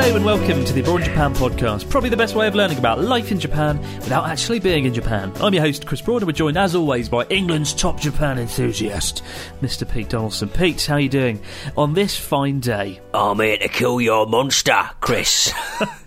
[0.00, 1.90] Hello and welcome to the Abroad in Japan podcast.
[1.90, 5.30] Probably the best way of learning about life in Japan without actually being in Japan.
[5.42, 9.22] I'm your host, Chris Broad, and we're joined as always by England's top Japan enthusiast,
[9.60, 9.86] Mr.
[9.86, 10.48] Pete Donaldson.
[10.48, 11.42] Pete, how are you doing
[11.76, 12.98] on this fine day?
[13.12, 15.52] I'm here to kill your monster, Chris.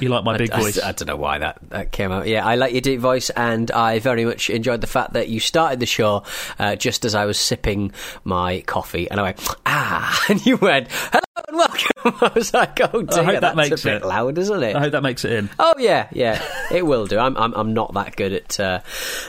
[0.00, 0.78] You like my big I, voice?
[0.78, 2.26] I, I don't know why that, that came out.
[2.26, 5.40] Yeah, I like your deep voice, and I very much enjoyed the fact that you
[5.40, 6.24] started the show
[6.58, 7.92] uh, just as I was sipping
[8.24, 11.92] my coffee, and I went ah, and you went hello and welcome.
[12.04, 14.06] I was like, oh dear, I hope that makes a bit it.
[14.06, 14.76] loud, isn't it?
[14.76, 15.50] I hope that makes it in.
[15.58, 16.42] Oh yeah, yeah,
[16.72, 17.18] it will do.
[17.18, 18.80] I'm I'm, I'm not that good at uh,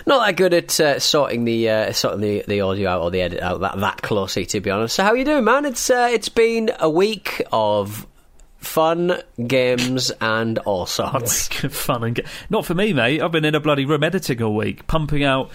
[0.06, 3.22] not that good at uh, sorting the uh, sorting the, the audio out or the
[3.22, 4.46] edit out that that closely.
[4.48, 5.66] To be honest, so how are you doing, man?
[5.66, 8.08] It's uh, it's been a week of
[8.64, 11.48] fun games and all sorts.
[11.70, 13.22] Fun and ga- not for me, mate.
[13.22, 15.52] I've been in a bloody room editing all week, pumping out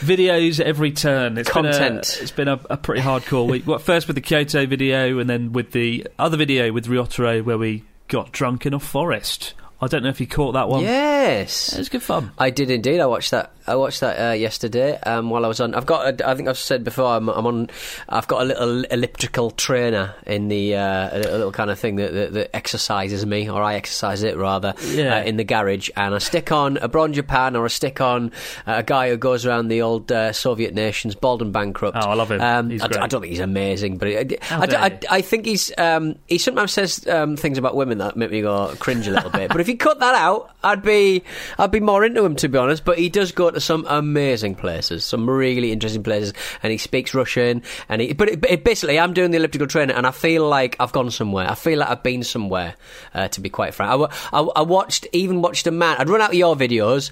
[0.00, 1.38] videos every turn.
[1.38, 2.16] It's Been Content.
[2.18, 3.66] a, it's been a, a pretty hardcore week.
[3.66, 7.58] Well, first with the Kyoto video, and then with the other video with Ryotaro, where
[7.58, 9.54] we got drunk in a forest.
[9.80, 10.82] I don't know if you caught that one.
[10.82, 12.30] Yes, It was good fun.
[12.38, 12.98] I did indeed.
[13.00, 13.52] I watched that.
[13.68, 15.74] I watched that uh, yesterday um, while I was on.
[15.74, 16.20] I've got.
[16.20, 17.06] A, I think I've said before.
[17.16, 17.68] I'm, I'm on.
[18.08, 22.12] I've got a little elliptical trainer in the uh, a little, kind of thing that,
[22.14, 25.16] that, that exercises me, or I exercise it rather, Yeah.
[25.18, 25.90] uh, in the garage.
[25.96, 28.30] And I stick on a Bron Japan, or I stick on
[28.68, 31.96] uh, a guy who goes around the old uh, Soviet nations, bald and bankrupt.
[32.00, 32.40] Oh, I love him.
[32.40, 32.86] Um, He's I.
[32.86, 35.72] I don't think he's amazing, but I, How I, d- dare I- I think he's.
[35.76, 39.30] Um, he sometimes says um, things about women that make me go cringe a little
[39.30, 39.48] bit.
[39.48, 41.22] But if you cut that out, I'd be
[41.58, 42.84] I'd be more into him to be honest.
[42.84, 46.32] But he does go to some amazing places, some really interesting places,
[46.62, 47.62] and he speaks Russian.
[47.88, 50.76] And he, but it, it, basically, I'm doing the elliptical trainer, and I feel like
[50.80, 51.50] I've gone somewhere.
[51.50, 52.74] I feel like I've been somewhere.
[53.14, 55.96] Uh, to be quite frank, I, I, I watched even watched a man.
[55.98, 57.10] I'd run out of your videos.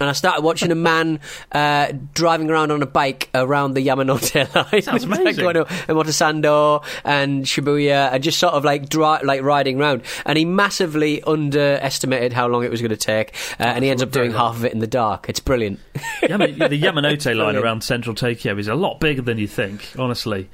[0.00, 1.20] And I started watching a man
[1.52, 4.80] uh, driving around on a bike around the Yamanote line.
[4.82, 5.42] Sounds Like amazing.
[5.42, 10.00] going to Omotesando and Shibuya and just sort of like dri- like riding round.
[10.24, 14.02] And he massively underestimated how long it was going to take, uh, and he ends
[14.02, 15.28] up doing half of it in the dark.
[15.28, 15.80] It's brilliant.
[16.22, 20.48] Yama- the Yamanote line around central Tokyo is a lot bigger than you think, honestly.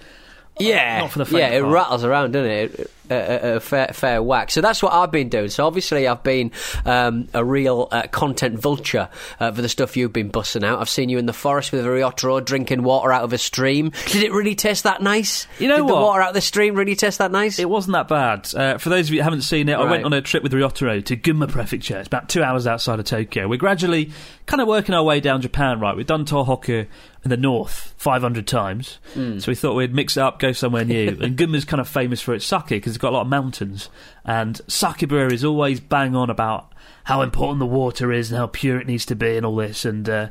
[0.58, 2.80] yeah, Not for the yeah, it of rattles around, doesn't it?
[2.80, 4.50] A, a, a fair, fair whack.
[4.50, 5.48] So that's what I've been doing.
[5.48, 6.52] So obviously, I've been
[6.84, 9.08] um, a real uh, content vulture
[9.40, 10.80] uh, for the stuff you've been bussing out.
[10.80, 13.92] I've seen you in the forest with a Ryotaro drinking water out of a stream.
[14.06, 15.46] Did it really taste that nice?
[15.58, 17.58] You know Did the water out of the stream really taste that nice?
[17.58, 18.54] It wasn't that bad.
[18.54, 20.52] Uh, for those of you who haven't seen it, I went on a trip with
[20.52, 21.98] Ryotaro to Gunma Prefecture.
[21.98, 23.48] It's about two hours outside of Tokyo.
[23.48, 24.10] We're gradually
[24.46, 25.96] kind of working our way down Japan, right?
[25.96, 26.86] We've done Tohoku
[27.26, 28.98] in the north 500 times.
[29.14, 29.40] Hmm.
[29.40, 31.08] So we thought we'd mix it up, go somewhere new.
[31.20, 33.90] and Gunma's kind of famous for its sake because it's got a lot of mountains.
[34.24, 36.72] And sake brewer is always bang on about
[37.04, 39.84] how important the water is and how pure it needs to be and all this.
[39.84, 40.28] And uh,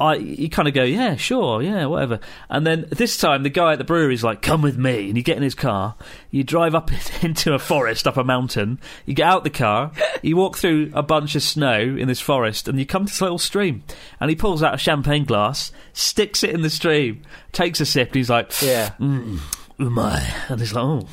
[0.00, 2.18] I, you kind of go, yeah, sure, yeah, whatever.
[2.48, 5.08] And then this time, the guy at the brewery is like, come with me.
[5.08, 5.96] And you get in his car,
[6.30, 6.90] you drive up
[7.22, 9.92] into a forest, up a mountain, you get out the car,
[10.22, 13.20] you walk through a bunch of snow in this forest, and you come to this
[13.20, 13.84] little stream.
[14.18, 17.20] And he pulls out a champagne glass, sticks it in the stream,
[17.52, 18.92] takes a sip, and he's like, yeah.
[18.98, 19.38] mm,
[19.78, 20.50] umai.
[20.50, 21.06] And he's like, oh.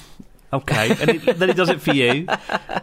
[0.55, 2.25] Okay, and he, then he does it for you,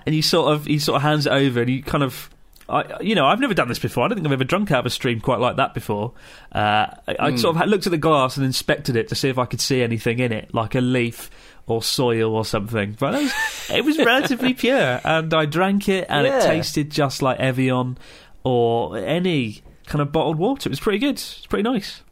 [0.07, 2.31] and you sort of he sort of hands it over, and you kind of,
[2.69, 4.05] I, you know, I've never done this before.
[4.05, 6.13] I don't think I've ever drunk out of a stream quite like that before.
[6.53, 9.39] Uh, I, I sort of looked at the glass and inspected it to see if
[9.39, 11.31] I could see anything in it, like a leaf
[11.67, 12.97] or soil or something.
[12.99, 13.33] But it was,
[13.71, 16.39] it was relatively pure, and I drank it, and Yeah.
[16.39, 17.99] it tasted just like Evian
[18.45, 20.69] or any kind of bottled water.
[20.69, 21.15] It was pretty good.
[21.15, 22.03] It's pretty nice.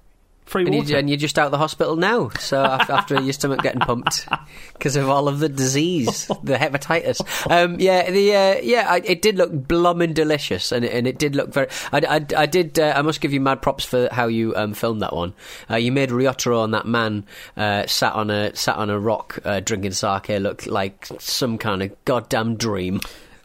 [0.50, 0.88] Free And, water.
[0.90, 4.28] you, and you're just out of the hospital now, so after, your stomach getting pumped
[4.72, 7.20] because of all of the disease, the hepatitis.
[7.50, 11.18] Um, yeah, the uh, yeah, I, it did look blooming delicious, and it, and it
[11.18, 11.68] did look very.
[11.92, 12.78] I, I, I did.
[12.78, 15.34] Uh, I must give you mad props for how you um, filmed that one.
[15.70, 17.24] Uh, you made Ryotaro and that man
[17.56, 21.82] uh, sat on a sat on a rock uh, drinking sake look like some kind
[21.82, 23.00] of goddamn dream.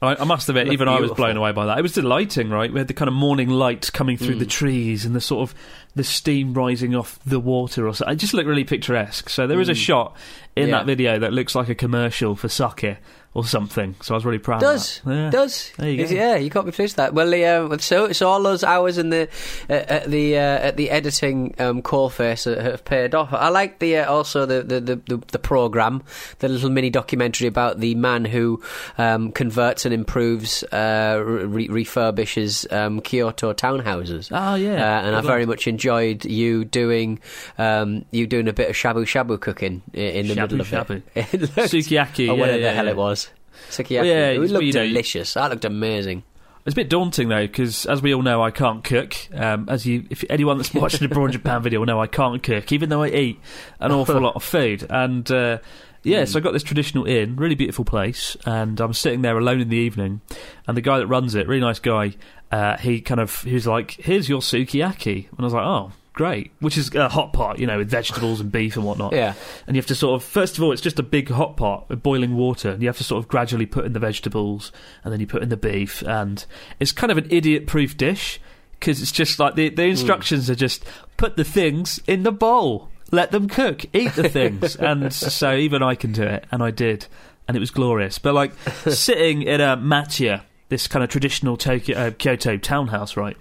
[0.05, 1.77] I, I must admit, even I was blown away by that.
[1.77, 2.71] It was delighting, right?
[2.71, 4.39] We had the kind of morning light coming through Mm.
[4.39, 5.55] the trees and the sort of
[5.95, 7.87] the steam rising off the water.
[7.87, 8.05] Or so.
[8.07, 9.29] It just looked really picturesque.
[9.29, 10.15] So there is a shot
[10.55, 10.69] in Mm.
[10.69, 10.77] Yeah.
[10.77, 12.97] that video that looks like a commercial for sake
[13.35, 13.93] or something.
[14.01, 14.61] So I was really proud.
[14.61, 15.01] does.
[15.05, 15.29] Yeah.
[15.29, 16.13] does There you go.
[16.15, 18.97] yeah you can't be pleased with that well the, uh, so so all those hours
[18.97, 19.27] in the
[19.69, 23.79] uh, at the uh, at the editing um, core face have paid off I like
[23.79, 26.01] the uh, also the the, the the the program
[26.39, 28.61] the little mini documentary about the man who
[28.97, 35.21] um, converts and improves uh, re- refurbishes um, Kyoto townhouses Oh yeah, uh, and I
[35.21, 37.19] Good very much enjoyed you doing
[37.57, 41.01] um, you doing a bit of shabu shabu cooking i- in the middle of Shabu
[41.15, 41.27] it.
[41.33, 42.29] It looked- Sukiyaki.
[42.29, 42.91] or yeah, whatever yeah, the hell yeah.
[42.91, 43.24] it was.
[43.69, 43.95] Sukiyaki.
[43.97, 45.33] Well, yeah, it it's- looked you know, delicious.
[45.33, 46.23] That looked amazing.
[46.65, 49.13] It's a bit daunting though, because as we all know, I can't cook.
[49.35, 52.41] Um, as you, if anyone that's watched a Brawn Japan video will know, I can't
[52.41, 53.39] cook, even though I eat
[53.79, 54.83] an awful lot of food.
[54.89, 55.59] And uh,
[56.01, 59.61] yeah, so I got this traditional inn, really beautiful place, and I'm sitting there alone
[59.61, 60.21] in the evening,
[60.67, 62.13] and the guy that runs it, really nice guy,
[62.51, 65.91] uh, he kind of he was like, "Here's your sukiyaki," and I was like, "Oh."
[66.15, 69.11] Great, which is a hot pot, you know, with vegetables and beef and whatnot.
[69.11, 69.33] Yeah.
[69.67, 71.89] And you have to sort of, first of all, it's just a big hot pot
[71.89, 72.69] with boiling water.
[72.69, 74.71] And you have to sort of gradually put in the vegetables
[75.03, 76.01] and then you put in the beef.
[76.03, 76.45] And
[76.79, 78.39] it's kind of an idiot proof dish
[78.79, 80.85] because it's just like the, the instructions are just
[81.17, 84.75] put the things in the bowl, let them cook, eat the things.
[84.77, 86.45] and so even I can do it.
[86.49, 87.07] And I did.
[87.45, 88.19] And it was glorious.
[88.19, 88.53] But like
[88.87, 93.35] sitting in a machiya, this kind of traditional Tokyo, uh, Kyoto townhouse, right?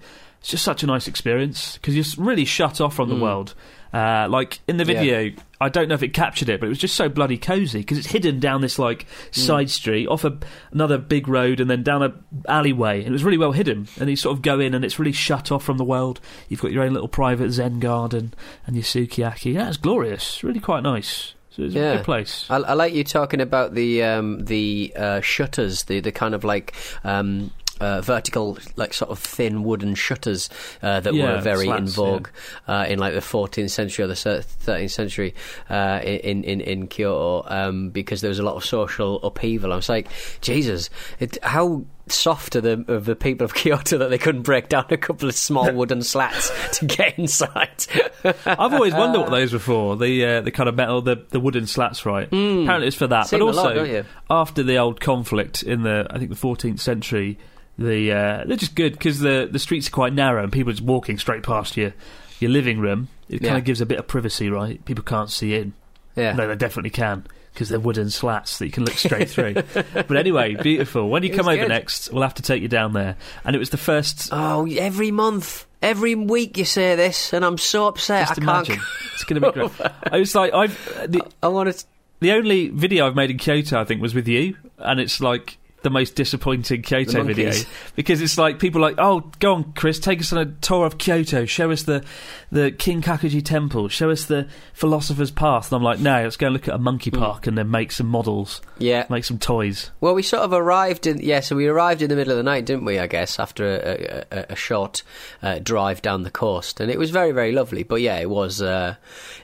[0.45, 3.55] It's just such a nice experience because you're really shut off from the world.
[3.91, 4.99] Uh, like in the Yeah.
[4.99, 7.79] video, I don't know if it captured it, but it was just so bloody cozy
[7.79, 10.37] because it's hidden down this like side street, off a,
[10.71, 12.13] another big road, and then down a
[12.47, 12.99] alleyway.
[12.99, 13.87] And it was really well hidden.
[13.99, 16.19] And you sort of go in, and it's really shut off from the world.
[16.47, 18.31] You've got your own little private Zen garden
[18.67, 19.55] and your sukiyaki.
[19.55, 20.43] Yeah, it's glorious.
[20.43, 21.33] Really quite nice.
[21.49, 21.95] So it's a Yeah.
[21.95, 22.45] good place.
[22.51, 26.43] I, I like you talking about the um, the uh, shutters, the the kind of
[26.43, 26.75] like.
[27.03, 27.49] Um,
[27.79, 30.49] uh, vertical, like sort of thin wooden shutters
[30.81, 32.29] uh, that Yeah, were very in vogue
[32.67, 35.35] uh, in like the 14th century or the 13th century
[35.69, 39.73] uh, in, in in Kyoto, um, because there was a lot of social upheaval.
[39.73, 40.07] I was like,
[40.41, 40.89] Jesus,
[41.19, 44.85] it, how soft are the of the people of Kyoto that they couldn't break down
[44.89, 47.85] a couple of small wooden slats to get inside.
[48.45, 49.97] I've always wondered what those were for.
[49.97, 52.27] The uh, the kind of metal, the, the wooden slats, right?
[52.27, 53.27] Apparently, it's for that.
[53.27, 57.37] Seen but also, lot, after the old conflict in the, I think the 14th century,
[57.77, 60.73] the uh, they're just good because the the streets are quite narrow and people are
[60.75, 61.93] just walking straight past your
[62.39, 63.09] your living room.
[63.29, 63.57] It kind Yeah.
[63.57, 64.83] of gives a bit of privacy, right?
[64.85, 65.73] People can't see in.
[66.15, 66.33] yeah.
[66.33, 69.53] No, they definitely can because they're wooden slats that you can look straight through.
[69.73, 71.09] but anyway, beautiful.
[71.09, 71.69] When you It come over good.
[71.69, 73.15] next, we'll have to take you down there.
[73.45, 74.27] And it was the first.
[74.33, 78.27] Oh, every month, every week you say this, and I'm so upset.
[78.27, 78.67] Just I can't.
[78.69, 78.85] imagine.
[79.13, 79.71] It's going to be great.
[80.11, 80.77] I was like, I've
[81.09, 81.85] the, I want to.
[82.19, 85.57] The only video I've made in Kyoto, I think, was with you, and it's like
[85.85, 87.53] the most disappointing Kyoto video
[87.95, 90.85] because it's like people are like, oh, go on, Chris, take us on a tour
[90.87, 92.03] of Kyoto, show us the
[92.51, 96.53] the Kinkakuji Temple, show us the Philosopher's Path, and I'm like, no, let's go and
[96.53, 97.19] look at a monkey Hmm.
[97.19, 99.05] park and then make some models, Yeah.
[99.09, 99.91] make some toys.
[100.01, 101.19] Well, we sort of arrived in.
[101.19, 102.97] Yeah, so we arrived in the middle of the night, didn't we?
[102.97, 105.03] I guess after a, a, a- a short
[105.43, 107.83] uh, drive down the coast, and it was very, very lovely.
[107.83, 108.61] But yeah, it was.
[108.61, 108.95] Uh,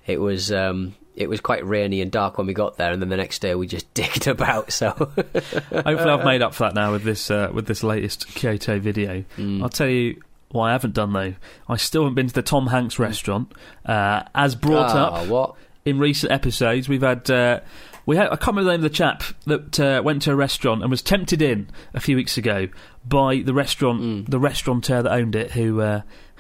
[0.08, 0.52] it was.
[0.52, 3.40] Um, it was quite rainy and dark when we got there, and then the next
[3.40, 4.72] day we just digged about.
[4.72, 8.80] So Hopefully, I've made up for that now with this uh, with this latest Kyoto
[8.80, 9.24] video.
[9.38, 9.62] Mm.
[9.64, 10.22] I'll tell you.
[10.54, 11.34] What I haven't done though,
[11.70, 13.54] I still haven't been to the Tom Hanks restaurant.
[13.86, 15.56] Uh, as brought Ah, up, what?
[15.86, 16.90] in recent episodes.
[16.90, 17.62] We've had uh,
[18.06, 20.36] we had I can't remember the name of the chap that uh, went to a
[20.36, 22.68] restaurant and was tempted in a few weeks ago
[23.08, 24.30] by the restaurant Mm.
[24.30, 25.80] the restaurateur that owned it who.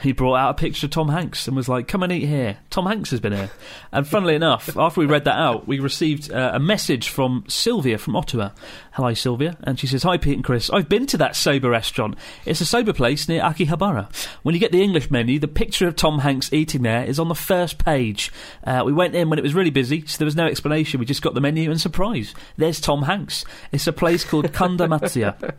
[0.01, 2.58] He brought out a picture of Tom Hanks and was like, "Come and eat here."
[2.70, 3.51] Tom Hanks has been here,
[3.91, 7.98] and funnily enough, after we read that out, we received uh, a message from Sylvia
[7.98, 8.50] from Ottawa.
[8.93, 10.70] Hello, Sylvia, and she says, "Hi, Pete and Chris.
[10.70, 12.15] I've been to that soba restaurant.
[12.46, 14.13] It's a soba place near Akihabara.
[14.43, 17.27] When you get the English menu, the picture of Tom Hanks eating there is on
[17.27, 18.31] the first page.
[18.63, 21.00] Uh, we went in when it was really busy, so there was no explanation.
[21.00, 22.34] We just got the menu and surprise.
[22.58, 23.46] There's Tom Hanks.
[23.72, 25.55] It's a place called Kanda Matsuya."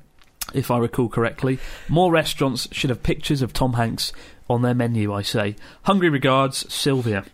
[0.54, 1.58] If I recall correctly,
[1.88, 4.12] more restaurants should have pictures of Tom Hanks
[4.50, 5.12] on their menu.
[5.12, 7.24] I say, hungry regards, Sylvia.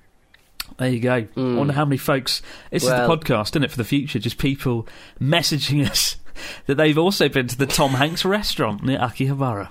[0.77, 1.15] There you go.
[1.15, 2.43] I wonder how many folks.
[2.71, 4.19] This is the podcast, isn't it, for the future?
[4.19, 4.87] Just people
[5.21, 6.17] messaging us
[6.67, 9.69] that they've also been to the Tom Hanks restaurant near Akihabara.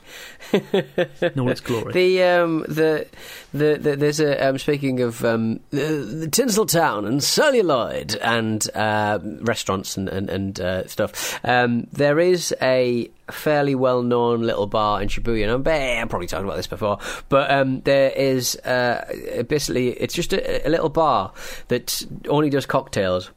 [0.54, 1.94] in all its glory.
[1.94, 3.08] The um the
[3.54, 9.20] the, the there's a um, speaking of um the, the Tinseltown and celluloid and uh,
[9.42, 11.40] restaurants and and, and uh, stuff.
[11.44, 15.44] Um, there is a fairly well known little bar in Shibuya.
[15.44, 19.90] And I'm, eh, I'm probably talked about this before, but um, there is uh, basically
[19.90, 21.34] it's just a, a little bar
[21.68, 23.32] that only does cocktails.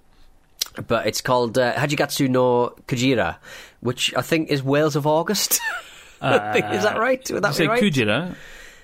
[0.87, 3.37] But it's called uh, Hachigatsu no Kujira,
[3.80, 5.60] which I think is Whales of August.
[6.20, 7.28] Think- is that right?
[7.30, 7.82] Would that Uh, be right?
[7.82, 8.34] Kujira?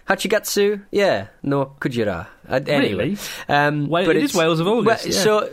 [0.08, 2.26] Hachigatsu, yeah, no Kujira.
[2.48, 3.18] Uh, anyway, Really?
[3.48, 5.20] um, Well, but it is Whales of August, well, yeah.
[5.20, 5.50] So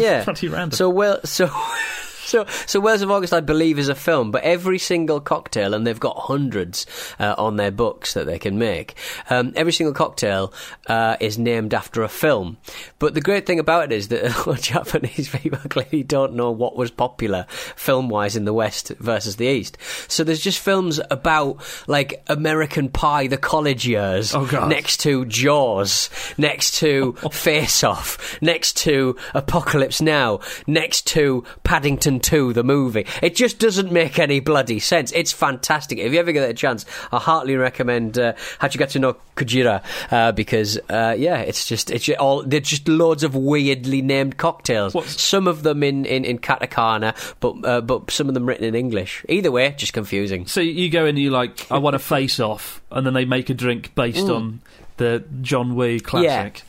[0.00, 0.70] yeah, Bloody random.
[0.76, 1.50] so well, so.
[2.24, 5.86] So, so Whales of August, I believe, is a film, but every single cocktail, and
[5.86, 6.86] they've got hundreds
[7.18, 8.94] uh, on their books that they can make.
[9.30, 10.52] Um, every single cocktail
[10.86, 12.56] uh, is named after a film.
[12.98, 16.90] But the great thing about it is that Japanese people clearly don't know what was
[16.90, 19.78] popular film-wise in the West versus the East.
[20.08, 26.10] So there's just films about like American Pie, the college years, Oh, next to Jaws,
[26.38, 33.06] next to Face Off, next to Apocalypse Now, next to Paddington 2, the movie.
[33.22, 35.12] It just doesn't make any bloody sense.
[35.12, 35.98] It's fantastic.
[35.98, 40.78] If you ever get a chance, I heartily recommend uh, Hachigatsu no Kujira uh, because,
[40.88, 44.94] uh, yeah, it's just, it's ju- all, they're just loads of weirdly named cocktails.
[44.94, 48.64] What's- Some of them in, in, in katakana, but, uh, but some of them written
[48.64, 49.24] in English.
[49.28, 50.46] Either way, just confusing.
[50.46, 53.24] So you go in and you like, I want a face off, and then they
[53.24, 54.60] make a drink based on
[54.96, 56.62] the John Woo classic.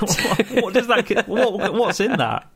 [0.00, 1.28] what, what does that?
[1.28, 2.46] What, what's in that?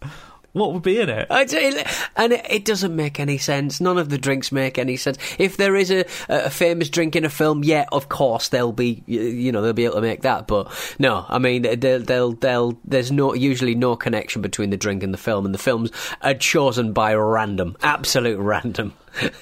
[0.55, 1.27] What would be in it?
[1.31, 1.83] I tell you,
[2.15, 3.81] and it, it doesn't make any sense.
[3.81, 5.19] None of the drinks make any sense.
[5.37, 9.03] If there is a, a famous drink in a film, yeah, of course they'll be,
[9.07, 10.47] you know, they'll be able to make that.
[10.47, 10.71] But
[11.01, 12.79] no, I mean, they'll, they'll, they'll.
[12.85, 15.91] There's no usually no connection between the drink and the film, and the films
[16.23, 18.93] are chosen by random, absolute random.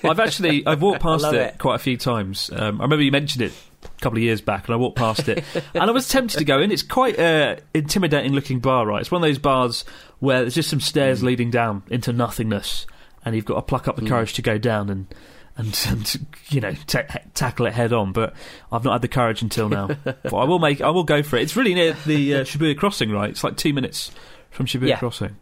[0.03, 1.59] I've actually I've walked past it, it.
[1.59, 2.51] quite a few times.
[2.51, 3.53] Um, I remember you mentioned it
[4.01, 6.61] couple of years back, and I walked past it, and I was tempted to go
[6.61, 6.71] in.
[6.73, 9.01] It's quite a intimidating looking bar, right?
[9.01, 9.85] It's one of those bars
[10.21, 11.25] where there's just some stairs Mm.
[11.25, 12.87] leading down into nothingness,
[13.25, 15.07] and you've got to pluck up the courage to go down and.
[15.55, 17.03] And, and you know ta-
[17.35, 18.33] tackle it head on, but
[18.73, 19.87] I've not had the courage until now.
[20.05, 21.43] but I will make, I will go for it.
[21.43, 23.29] It's really near the uh, Shibuya Crossing, right?
[23.29, 24.11] It's like two minutes
[24.51, 24.99] from Shibuya Yeah.
[24.99, 25.37] Crossing.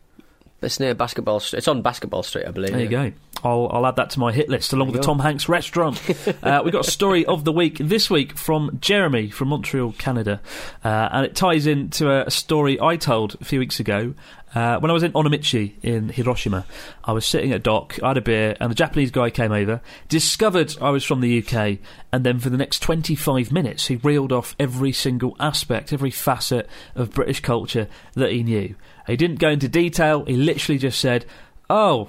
[0.63, 1.59] It's near Basketball Street.
[1.59, 2.73] It's on Basketball Street, I believe.
[2.73, 3.13] There you go.
[3.43, 5.07] I'll, I'll add that to my hit list along with the go.
[5.07, 5.99] Tom Hanks restaurant.
[6.43, 10.41] uh, we've got a story of the week this week from Jeremy from Montreal, Canada.
[10.85, 14.15] Uh, and it ties into a story I told a few weeks ago.
[14.55, 16.67] Uh, when I was in Onomichi in Hiroshima,
[17.05, 19.53] I was sitting at a dock, I had a beer, and the Japanese guy came
[19.53, 21.79] over, discovered I was from the UK,
[22.13, 26.69] and then for the next 25 minutes he reeled off every single aspect, every facet
[26.97, 28.75] of British culture that he knew.
[29.07, 31.27] He didn't go into detail, he literally just said,
[31.69, 32.09] Oh,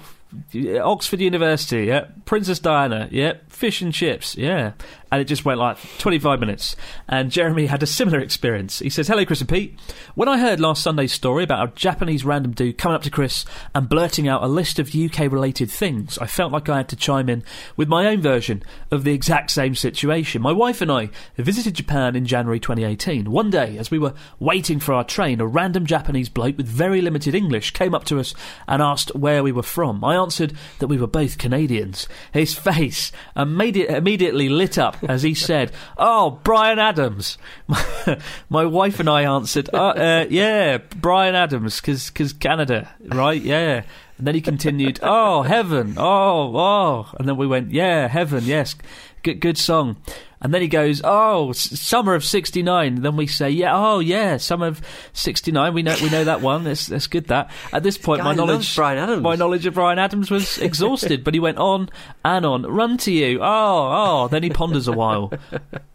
[0.80, 2.06] Oxford University, yeah.
[2.24, 3.34] Princess Diana, yeah.
[3.48, 4.72] Fish and chips, yeah.
[5.12, 6.74] And it just went like 25 minutes.
[7.06, 8.78] And Jeremy had a similar experience.
[8.78, 9.78] He says, Hello, Chris and Pete.
[10.14, 13.44] When I heard last Sunday's story about a Japanese random dude coming up to Chris
[13.74, 16.96] and blurting out a list of UK related things, I felt like I had to
[16.96, 17.44] chime in
[17.76, 20.40] with my own version of the exact same situation.
[20.40, 23.30] My wife and I visited Japan in January 2018.
[23.30, 27.02] One day, as we were waiting for our train, a random Japanese bloke with very
[27.02, 28.34] limited English came up to us
[28.66, 30.02] and asked where we were from.
[30.02, 32.08] I answered that we were both Canadians.
[32.32, 37.38] His face immedi- immediately lit up as he said, Oh, Bryan Adams.
[38.48, 43.40] My wife and I answered, uh, uh, Yeah, Bryan Adams, because Canada, right?
[43.40, 43.82] Yeah.
[44.18, 45.94] And then he continued, Oh, heaven.
[45.96, 47.10] Oh, oh.
[47.18, 48.74] And then we went, Yeah, heaven, yes.
[49.22, 49.96] Good, good song.
[50.42, 54.66] And then he goes, "Oh, summer of '69." Then we say, "Yeah, oh yeah, summer
[54.66, 54.82] of
[55.12, 56.64] '69." We know we know that one.
[56.64, 57.28] That's that's good.
[57.28, 58.76] That at this point, my knowledge
[59.22, 61.22] my knowledge of Bryan Adams was exhausted.
[61.22, 61.88] but he went on
[62.24, 62.62] and on.
[62.62, 63.38] Run to you.
[63.40, 64.28] Oh, oh.
[64.28, 65.32] Then he ponders a while.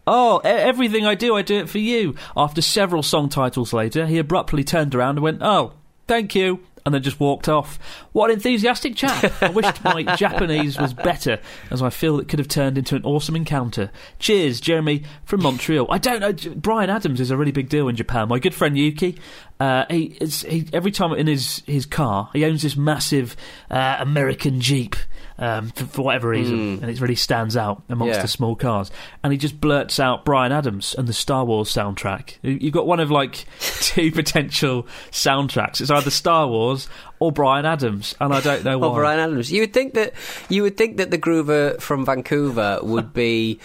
[0.10, 2.16] Oh, everything I do, I do it for you.
[2.38, 5.74] After several song titles later, he abruptly turned around and went, "Oh,
[6.08, 7.78] thank you." And then just walked off.
[8.14, 9.30] What an enthusiastic chap!
[9.44, 11.38] I wished my Japanese was better,
[11.70, 13.92] as I feel it could have turned into an awesome encounter.
[14.20, 15.86] Cheers, Jeremy from Montreal.
[15.90, 16.32] I don't know.
[16.32, 18.30] J- Bryan Adams is a really big deal in Japan.
[18.30, 19.18] My good friend Yuki,
[19.60, 23.36] uh, he, he every time in his his car, he owns this massive
[23.72, 24.96] uh, American Jeep.
[25.40, 28.22] Um, for, for whatever reason, and it really stands out amongst Yeah.
[28.24, 28.90] the small cars.
[29.24, 32.38] And he just blurts out Bryan Adams and the Star Wars soundtrack.
[32.42, 35.80] You- You've got one of like two potential soundtracks.
[35.80, 36.88] It's either Star Wars
[37.20, 38.88] or Bryan Adams, and I don't know why.
[38.88, 39.52] Oh, Bryan Adams.
[39.52, 40.14] You would think that
[40.50, 43.60] you would think that the Groover from Vancouver would be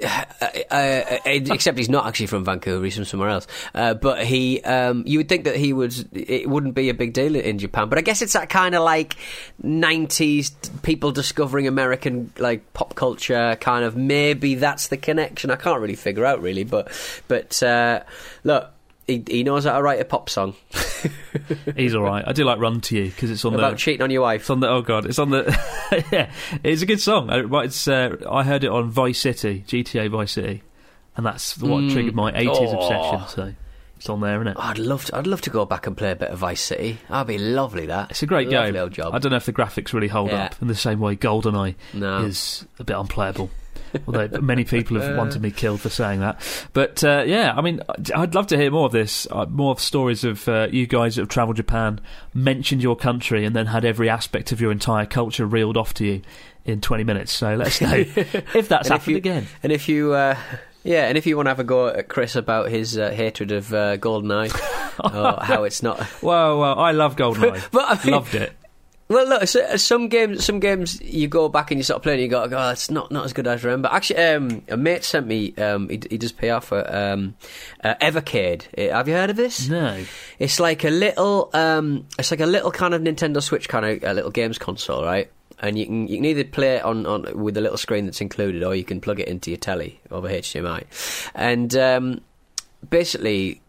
[0.04, 3.46] uh, uh, except he's not actually from Vancouver; he's from somewhere else.
[3.74, 5.94] Uh, but he, um, you would think that he would.
[6.16, 8.82] It wouldn't be a big deal in Japan, but I guess it's that kind of
[8.82, 9.16] like
[9.62, 10.52] '90s
[10.82, 13.96] people discovering American like pop culture kind of.
[13.96, 15.50] Maybe that's the connection.
[15.50, 16.88] I can't really figure out really, but
[17.28, 18.02] but uh,
[18.44, 18.70] look.
[19.10, 20.54] He, he knows how to write a pop song.
[21.76, 22.24] He's all right.
[22.26, 24.42] I do like "Run to You" because it's on about the cheating on your wife.
[24.42, 25.44] It's on the oh god, it's on the
[26.12, 26.30] yeah.
[26.62, 27.30] It's a good song.
[27.30, 30.62] I, it's uh, I heard it on Vice City, GTA Vice City,
[31.16, 31.92] and that's what Mm.
[31.92, 32.76] triggered my 80s Oh.
[32.78, 33.28] obsession.
[33.28, 33.54] So
[33.96, 34.56] it's on there, isn't it?
[34.58, 35.16] I'd love to.
[35.16, 36.98] I'd love to go back and play a bit of Vice City.
[37.08, 37.86] That'd be lovely.
[37.86, 38.80] That It's a great lovely game.
[38.82, 39.14] Old job.
[39.14, 40.44] I don't know if the graphics really hold Yeah.
[40.46, 42.18] up in the same way GoldenEye No.
[42.24, 43.50] is a bit unplayable.
[44.06, 46.40] Although many people have wanted me killed for saying that,
[46.72, 47.80] but uh, yeah, I mean,
[48.14, 51.16] I'd love to hear more of this, uh, more of stories of uh, you guys
[51.16, 52.00] that have travelled Japan,
[52.34, 56.04] mentioned your country, and then had every aspect of your entire culture reeled off to
[56.06, 56.22] you
[56.64, 57.32] in twenty minutes.
[57.32, 59.46] So let us know if that's And if happened you- again.
[59.62, 60.36] And if you, uh,
[60.84, 63.50] yeah, and if you want to have a go at Chris about his uh, hatred
[63.52, 64.50] of uh, GoldenEye,
[65.40, 65.98] or how it's not.
[66.22, 67.68] Well, well, I love GoldenEye.
[67.72, 68.52] But I mean, Loved it.
[69.10, 72.22] Well, look, so, some games, some games, you go back and you start playing, and
[72.22, 75.02] you go, "Oh, it's not not as good as I remember." Actually, um, a mate
[75.02, 75.52] sent me.
[75.56, 77.34] Um, he, he does off for um,
[77.82, 78.66] uh, Evercade.
[78.78, 79.68] Uh, Have you heard of this?
[79.68, 80.04] No.
[80.38, 84.08] It's like a little, um, it's like a little kind of Nintendo Switch kind of
[84.08, 85.28] a little games console, right?
[85.58, 88.20] And you can you can either play it on, on with the little screen that's
[88.20, 90.84] included, or you can plug it into your telly over HDMI.
[91.34, 92.20] And um,
[92.88, 93.60] basically,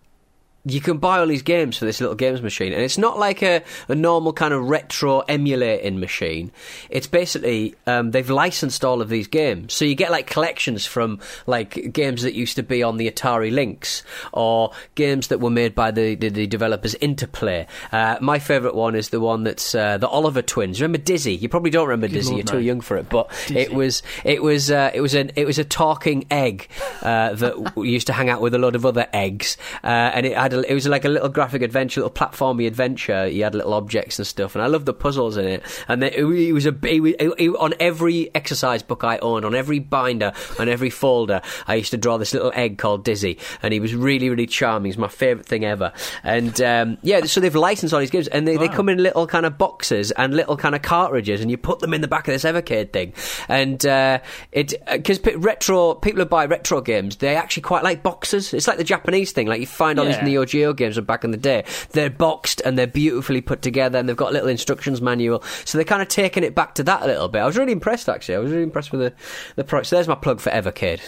[0.66, 3.42] you can buy all these games for this little games machine, and it's not like
[3.42, 6.52] a, a normal kind of retro emulating machine.
[6.90, 11.20] It's basically um, they've licensed all of these games, so you get like collections from
[11.48, 14.04] like games that used to be on the Atari Lynx
[14.34, 17.66] or games that were made by the the, the developers Interplay.
[17.92, 20.80] Uh, my favourite one is the one that's uh, the Oliver twins.
[20.80, 21.36] Remember Dizzy?
[21.36, 22.34] You probably don't remember Dizzy.
[22.34, 25.32] Lord, You're too young for it, but it was it was uh, it was an
[25.36, 26.68] it was a talking egg
[27.02, 30.38] uh, that used to hang out with a lot of other eggs, uh, and it
[30.38, 33.28] had a, it was like a little graphic adventure, little platformy adventure.
[33.28, 35.64] You had little objects and stuff, and I loved the puzzles in it.
[35.88, 39.80] And it, it was a it, it, on every exercise book I owned, on every
[39.80, 43.80] binder, on every folder, I used to draw this little egg called Dizzy, and he
[43.80, 44.92] was really really charming.
[44.92, 45.94] He's my favourite thing ever.
[46.24, 49.28] And um, yeah, so they've licensed all these games, and they, they come in little
[49.28, 52.28] kind of boxes and little kind of cartridges, and you put them in the back
[52.28, 53.14] of this Evercade thing.
[53.48, 54.20] And uh,
[54.52, 58.54] it because retro people who buy retro games, they actually quite like boxes.
[58.54, 59.48] It's like the Japanese thing.
[59.48, 60.18] Like you find all Yeah.
[60.18, 61.64] these Neo Geo games from back in the day.
[61.92, 65.44] They're boxed and they're beautifully put together, and they've got a little instructions manual.
[65.66, 67.40] So they're kind of taking it back to that a little bit.
[67.40, 68.36] I was really impressed actually.
[68.36, 69.14] I was really impressed with the
[69.56, 69.88] the product.
[69.88, 71.02] So there's my plug for Evercade.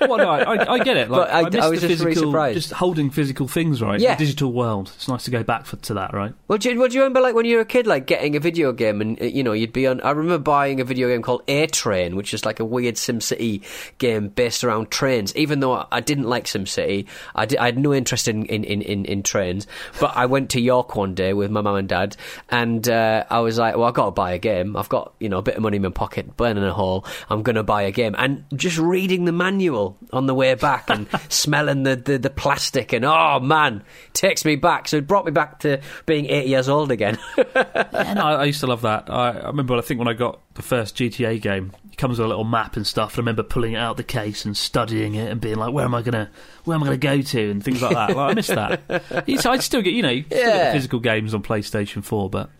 [0.00, 1.08] Well, no, I, I, get it.
[1.18, 2.54] Like, I- I, miss I was the just really physical, surprised.
[2.56, 3.98] just holding physical things, right?
[4.00, 4.14] Yeah.
[4.14, 4.92] The digital world.
[4.94, 6.32] It's nice to go back for, to that, right?
[6.48, 8.36] Well, do you, well, do you remember like when you were a kid, like getting
[8.36, 10.00] a video game, and uh, you know you'd be on?
[10.02, 13.62] I remember buying a video game called A-Train, which is like a weird SimCity
[13.98, 15.34] game based around trains.
[15.36, 18.77] Even though I didn't like SimCity, I, di- I had no interest in in, in,
[18.82, 19.66] in in trains.
[20.00, 22.16] But I went to York one day with my mum and dad,
[22.50, 24.76] and uh, I was like, "Well, I've got to buy a game.
[24.76, 27.04] I've got you know a bit of money in my pocket, burning a hole.
[27.30, 30.90] I'm going to buy a game." And just reading the manual on the way back
[30.90, 34.88] and smelling the, the the plastic, and oh man, takes me back.
[34.88, 37.18] So it brought me back to being eight years old again.
[37.36, 39.08] yeah, no, I, used to love that.
[39.10, 42.28] I, I remember, I think when I got the first GTA game, comes with a
[42.28, 43.14] little map and stuff.
[43.14, 45.94] I remember pulling it out the case and studying it and being like, "Where am
[45.94, 46.30] I gonna,
[46.64, 48.16] where am I gonna go to?" and things like that.
[48.16, 48.80] Like, I miss that.
[49.26, 50.72] It's, I still get, you know, you Yeah.
[50.72, 52.50] physical games on PlayStation Four, but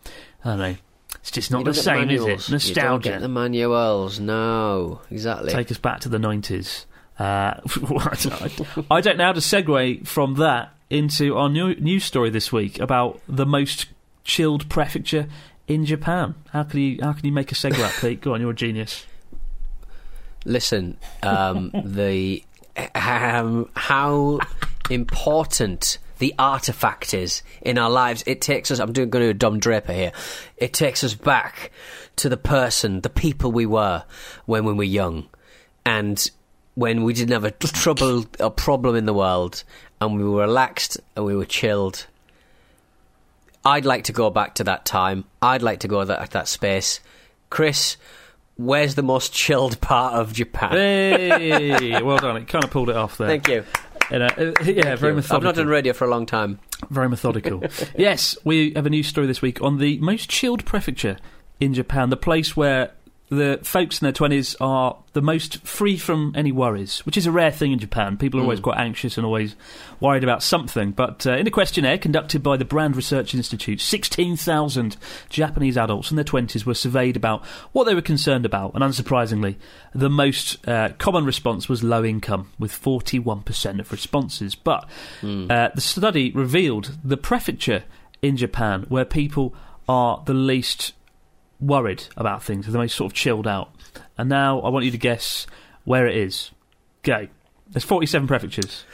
[0.44, 0.76] I don't know.
[1.20, 2.68] It's just not the same, is it?
[2.68, 4.20] You don't get the manuals.
[4.20, 5.52] No, exactly.
[5.52, 6.86] Take us back to the nineties.
[7.18, 7.54] Uh,
[8.90, 12.78] I don't- know how to segue from that into our new news story this week
[12.78, 13.86] about the most
[14.24, 15.26] chilled prefecture
[15.66, 16.34] in Japan.
[16.52, 18.20] How can you how can you make a segue, Pete?
[18.20, 19.04] Go on, you're a genius.
[20.44, 22.42] Listen, um, the
[22.94, 24.40] um, how
[24.90, 28.24] important the artifact is in our lives.
[28.26, 28.78] It takes us.
[28.78, 30.12] I'm doing going to do a Don Draper here.
[30.56, 31.70] It takes us back
[32.16, 34.04] to the person, the people we were
[34.46, 35.28] when we were young,
[35.86, 36.30] and
[36.74, 39.64] when we didn't have a trouble, a problem in the world,
[40.00, 42.06] and we were relaxed and we were chilled.
[43.64, 45.24] I'd like to go back to that time.
[45.42, 47.00] I'd like to go that that space.
[47.50, 47.96] Chris,
[48.58, 50.72] where's the most chilled part of Japan?
[50.72, 52.36] Hey, well done.
[52.36, 53.28] It kind of pulled it off there.
[53.28, 53.64] Thank you.
[54.10, 55.16] Know, uh, yeah, very you.
[55.16, 55.36] methodical.
[55.36, 56.60] I've not done radio for a long time.
[56.90, 57.62] Very methodical.
[57.96, 61.18] yes, we have a news story this week on the most chilled prefecture
[61.60, 62.92] in Japan, the place where
[63.30, 67.32] the folks in their 20s are the most free from any worries, which is a
[67.32, 68.16] rare thing in Japan.
[68.16, 69.54] People are always quite anxious and always
[70.00, 70.92] worried about something.
[70.92, 74.96] But uh, in a questionnaire conducted by the Brand Research Institute, 16,000
[75.28, 78.74] Japanese adults in their 20s were surveyed about what they were concerned about.
[78.74, 79.56] And unsurprisingly,
[79.94, 84.54] the most uh, common response was low income, with 41% of responses.
[84.54, 84.88] But
[85.50, 87.84] uh, the study revealed the prefecture
[88.22, 89.54] in Japan where people
[89.88, 90.92] are the least
[91.60, 93.70] worried about things, They're the most sort of chilled out.
[94.16, 95.46] And now I want you to guess
[95.84, 96.50] where it is.
[97.02, 97.28] Go.
[97.70, 98.84] There's 47 prefectures.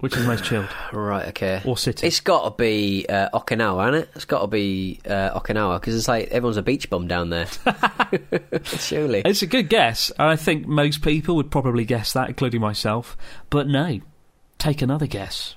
[0.00, 0.68] Which is the most chilled?
[0.92, 1.62] Right, okay.
[1.64, 2.06] Or city?
[2.06, 4.10] It's got to be uh, Okinawa, hasn't it?
[4.14, 7.46] It's got to be uh, Okinawa because it's like everyone's a beach bum down there.
[8.64, 9.22] Surely.
[9.24, 10.10] It's a good guess.
[10.18, 13.16] and I think most people would probably guess that, including myself.
[13.50, 14.00] But no.
[14.58, 15.54] Take another guess.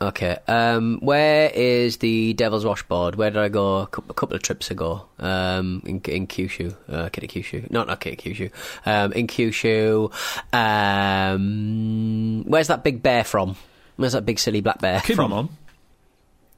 [0.00, 0.36] Okay.
[0.46, 3.16] Um, where is the Devil's Washboard?
[3.16, 5.06] Where did I go a couple of trips ago?
[5.18, 6.72] Um, in, in Kyushu.
[6.88, 7.68] Uh, Kita Kyushu.
[7.70, 8.50] Not, not Kita Kyushu.
[8.86, 10.12] Um, in Kyushu.
[10.54, 13.56] Um, where's that big bear from?
[13.96, 15.16] Where's that big silly black bear from?
[15.32, 15.48] Kumamon.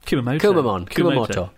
[0.07, 0.41] Kumamoto.
[0.41, 0.89] Kumamon.
[0.89, 1.51] Kumamoto.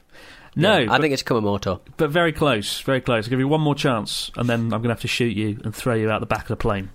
[0.54, 1.80] No, Yeah, I but, think it's Kumamoto.
[1.96, 2.80] but very close.
[2.82, 3.26] Very close.
[3.26, 5.58] I'll give you one more chance, and then I'm going to have to shoot you
[5.64, 6.90] and throw you out the back of the plane.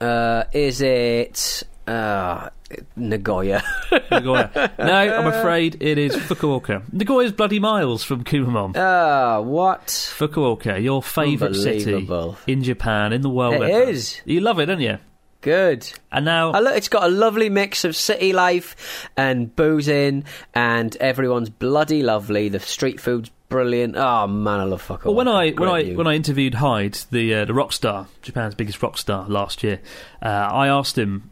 [0.00, 2.50] Uh, is it uh,
[2.96, 3.62] Nagoya?
[4.10, 4.72] Nagoya.
[4.78, 6.82] no, I'm afraid it is Fukuoka.
[6.92, 8.76] Nagoya's bloody miles from Kumamon.
[8.76, 9.86] Ah, what?
[9.86, 12.08] Fukuoka, your favourite city
[12.46, 13.54] in Japan, in the world.
[13.54, 13.90] It Emperor.
[13.90, 14.20] is.
[14.24, 14.98] You love it, don't you?
[15.42, 15.88] Good.
[16.10, 20.96] And now, I look, it's got a lovely mix of city life and boozing, and
[20.96, 22.48] everyone's bloody lovely.
[22.48, 23.94] The street food's brilliant.
[23.96, 25.04] Oh man, I love Fukuoka.
[25.04, 28.56] well, when I when I when I interviewed Hyde, the uh, the rock star, Japan's
[28.56, 29.80] biggest rock star last year,
[30.20, 31.30] uh, I asked him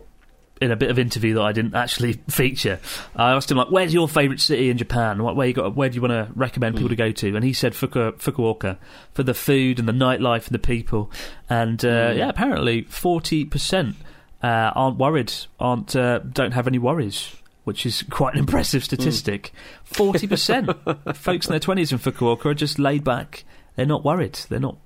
[0.65, 2.81] in a bit of interview that I didn't actually feature.
[3.15, 5.23] I asked him like, "Where's your favourite city in Japan?
[5.23, 5.77] What where you got?
[5.77, 8.79] Where do you want to recommend people to go to?" And he said Fuku, Fukuoka
[9.13, 11.11] for the food and the nightlife and the people.
[11.49, 13.97] And uh, yeah, apparently forty percent
[14.43, 17.35] uh, aren't worried, aren't uh, don't have any worries.
[17.65, 19.53] Which is quite an impressive statistic.
[19.85, 20.71] Forty percent
[21.15, 23.45] folks in their twenties in Fukuoka are just laid back.
[23.77, 24.35] They're not worried.
[24.49, 24.77] They're not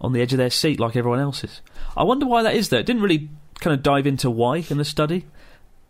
[0.00, 1.60] on the edge of their seat like everyone else is.
[1.96, 2.68] I wonder why that is.
[2.68, 3.28] Though it didn't really
[3.62, 5.24] kind of dive into why in the study,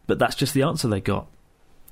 [0.06, 1.26] but that's just the answer they got.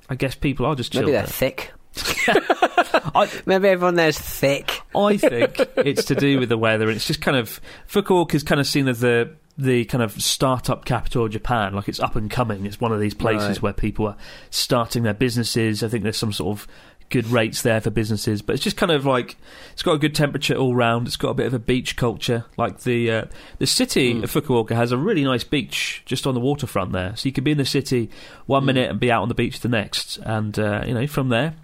[0.08, 1.26] I guess people are just maybe they're there.
[1.26, 1.72] thick.
[2.28, 4.80] I, Maybe everyone there's thick.
[4.94, 6.86] I think it's to do with the weather.
[6.88, 10.12] and It's just kind of Fukuoka is kind of seen as the the kind of
[10.22, 11.74] startup capital of Japan.
[11.74, 12.64] Like it's up and coming.
[12.66, 13.62] It's one of these places Right.
[13.62, 14.16] where people are
[14.50, 15.82] starting their businesses.
[15.82, 16.68] I think there's some sort of
[17.10, 19.36] good rates there for businesses, but it's just kind of like
[19.72, 21.06] it's got a good temperature all round.
[21.06, 22.44] It's got a bit of a beach culture.
[22.56, 23.24] Like the uh,
[23.58, 24.24] the city Hmm.
[24.24, 27.44] of Fukuoka has a really nice beach just on the waterfront there, so you could
[27.44, 28.12] be in the city Hmm.
[28.46, 30.18] one minute and be out on the beach the next.
[30.22, 31.54] And uh, you know, from there,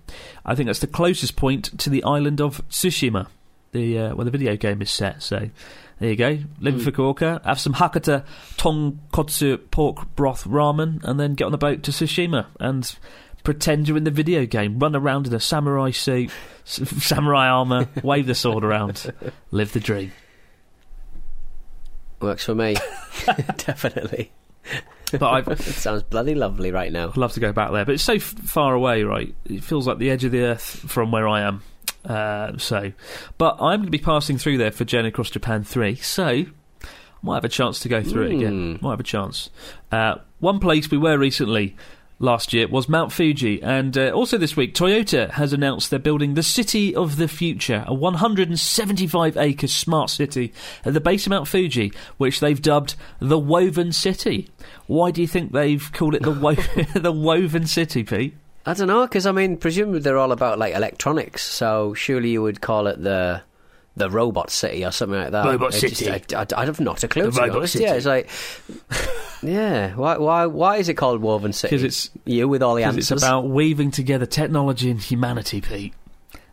[0.44, 3.28] I think that's the closest point to the island of Tsushima,
[3.72, 5.22] the uh, where the video game is set.
[5.22, 5.48] So
[6.00, 6.38] there you go.
[6.60, 8.24] Live in Fukuoka, have some Hakata
[8.58, 12.96] tonkotsu pork broth ramen, and then get on the boat to Tsushima and
[13.46, 14.76] pretend you're in the video game.
[14.80, 16.32] Run around in a samurai suit,
[16.64, 19.12] samurai armor, wave the sword around,
[19.52, 20.10] live the dream.
[22.20, 22.76] Works for me.
[23.56, 24.32] Definitely.
[25.16, 27.08] But It sounds bloody lovely right now.
[27.08, 29.32] I'd love to go back there, but it's so f- far away, right?
[29.44, 31.62] It feels like the edge of the earth from where I am.
[32.04, 32.92] Uh, so,
[33.38, 36.46] but I'm going to be passing through there for Journey Across Japan 3, so
[37.22, 38.78] might have a chance to go through it again.
[38.78, 38.82] Mm.
[38.82, 39.50] Might have a chance.
[39.92, 41.76] Uh, one place we were recently
[42.18, 46.34] last year was Mount Fuji, and uh, also this week, Toyota has announced they're building
[46.34, 50.52] the City of the Future, a 175 acre smart city
[50.84, 54.48] at the base of Mount Fuji, which they've dubbed the Woven City.
[54.86, 56.54] Why do you think they've called it the wo-
[56.94, 58.34] the Woven City, Pete?
[58.64, 62.42] I don't know, because I mean, presumably they're all about like electronics, so surely you
[62.42, 63.42] would call it the
[63.96, 65.46] the robot city or something like that.
[65.46, 66.10] Robot I just- City.
[66.36, 67.22] I, I, I have not a clue.
[67.24, 67.72] The to be Robot honest.
[67.72, 67.84] City.
[67.84, 68.28] Yeah, it's like,
[69.42, 69.94] yeah.
[69.94, 71.74] Why, why, why is it called Woven City?
[71.76, 73.10] 'Cause it's- you with all the Because answers.
[73.12, 75.94] it's about weaving together technology and humanity, Pete,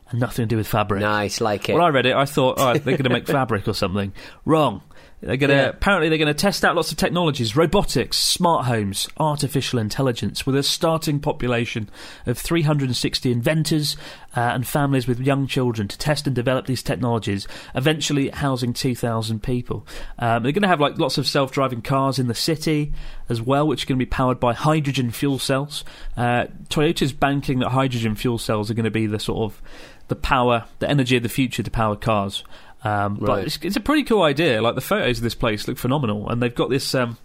[0.09, 1.01] and nothing to do with fabric.
[1.01, 1.73] nice, like it.
[1.73, 4.13] When I read it, I thought, all right, they're going to make fabric or something.
[4.45, 4.81] Wrong.
[5.25, 5.69] They're to Yeah.
[5.69, 10.55] apparently they're going to test out lots of technologies, robotics, smart homes, artificial intelligence, with
[10.55, 11.89] a starting population
[12.25, 13.95] of 360 inventors
[14.35, 17.47] uh, and families with young children to test and develop these technologies.
[17.75, 19.87] Eventually, housing 2,000 people.
[20.19, 22.91] Um, they're going to have like lots of self-driving cars in the city
[23.29, 25.85] as well, which are going to be powered by hydrogen fuel cells.
[26.17, 29.61] Uh, Toyota's banking that hydrogen fuel cells are going to be the sort of
[30.09, 32.43] the power, the energy of the future to power cars.
[32.83, 34.61] Um, But it's, it's a pretty cool idea.
[34.61, 37.17] Like the photos of this place look phenomenal, and they've got this um,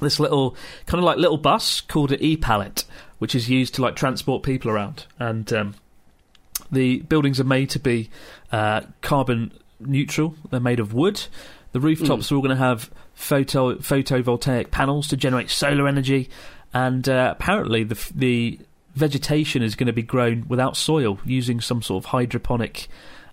[0.00, 0.56] this little
[0.86, 2.84] kind of like little bus called an e-pallet,
[3.18, 5.06] which is used to like transport people around.
[5.18, 5.74] And um,
[6.72, 8.10] the buildings are made to be
[8.52, 10.34] uh, carbon neutral.
[10.50, 11.24] They're made of wood.
[11.72, 16.30] The rooftops are all going to have photo photovoltaic panels to generate solar energy,
[16.72, 18.58] and uh, apparently the the
[18.94, 22.88] vegetation is going to be grown without soil using some sort of hydroponic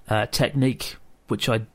[0.09, 0.97] uh, technique,
[1.33, 1.67] which I'm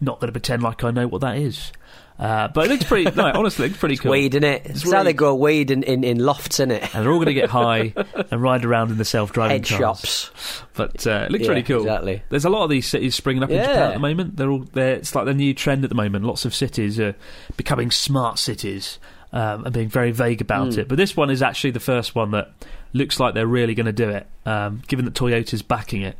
[0.00, 1.72] not going to pretend like I know what that is.
[2.18, 3.10] Uh, but it looks pretty.
[3.14, 4.10] no, honestly, it looks pretty cool.
[4.12, 4.62] Weed in it.
[4.64, 6.82] It's, how they grow weed in, in, in lofts in it.
[6.94, 7.92] and they're all going to get high
[8.30, 10.00] and ride around in the self-driving Head cars.
[10.00, 10.62] shops.
[10.74, 11.80] But uh, it looks Yeah, really cool.
[11.80, 12.22] exactly.
[12.30, 14.36] There's a lot of these cities springing up in Japan at the moment.
[14.38, 16.24] They're all they're, it's like the new trend at the moment.
[16.24, 17.14] Lots of cities are
[17.58, 18.98] becoming smart cities
[19.34, 20.80] um, and being very vague about Hmm.
[20.80, 20.88] it.
[20.88, 22.50] But this one is actually the first one that
[22.94, 24.26] looks like they're really going to do it.
[24.46, 26.16] Um, given that Toyota's backing it.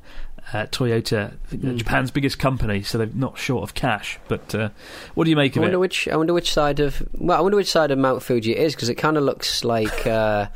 [0.52, 1.76] Uh, Toyota, I think they're Hmm.
[1.78, 4.18] Japan's biggest company, so they're not short of cash.
[4.28, 4.68] But uh,
[5.14, 5.80] what do you make I of wonder it?
[5.80, 6.06] which.
[6.08, 7.02] I wonder which side of.
[7.14, 9.64] Well, I wonder which side of Mount Fuji it is because it kind of looks
[9.64, 10.46] like uh,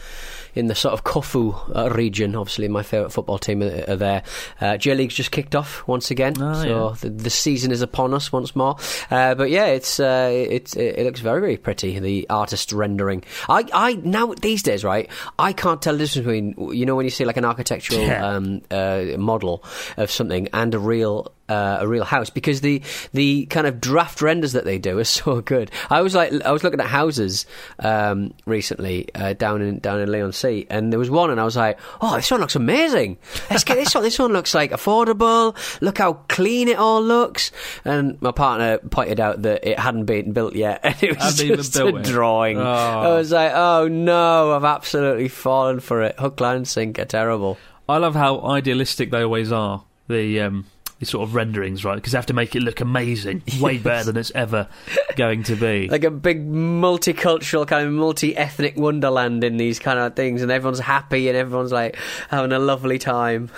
[0.54, 2.36] in the sort of Kofu uh, region.
[2.36, 4.22] Obviously, my favourite football team are, are there.
[4.60, 8.14] Uh, J League's just kicked off once again, Oh, so the, the season is upon
[8.14, 8.76] us once more.
[9.10, 11.98] Uh, but yeah, it's uh, it, it looks very very pretty.
[11.98, 13.24] The artist rendering.
[13.48, 17.04] I I now these days right, I can't tell the difference between you know when
[17.04, 18.26] you see like an architectural Yeah.
[18.26, 19.64] um, uh, model
[19.96, 22.80] of something and a real uh, a real house because the
[23.12, 25.70] the kind of draft renders that they do are so good.
[25.90, 27.46] I was like I was looking at houses
[27.80, 31.56] um, recently uh, down in down in Leigh-on-Sea, and there was one, and I was
[31.56, 33.18] like, oh, this one looks amazing.
[33.50, 34.04] Let's get this one.
[34.04, 35.56] This one looks like affordable.
[35.80, 37.50] Look how clean it all looks.
[37.84, 41.56] And my partner pointed out that it hadn't been built yet, and it was Hadn't
[41.56, 42.58] just a drawing.
[42.58, 42.62] Oh.
[42.62, 46.18] I was like, oh no, I've absolutely fallen for it.
[46.18, 47.58] Hook, line, and sinker, terrible.
[47.88, 49.82] I love how idealistic they always are.
[50.06, 50.66] The um,
[51.00, 51.96] these sort of renderings, right?
[51.96, 54.68] Because they have to make it look amazing, way better than it's ever
[55.16, 55.88] going to be.
[55.88, 60.78] like a big multicultural kind of multi-ethnic wonderland in these kind of things and everyone's
[60.78, 61.96] happy and everyone's like
[62.28, 63.50] having a lovely time